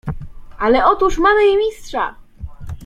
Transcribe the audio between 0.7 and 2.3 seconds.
otóż mamy i Mistrza!"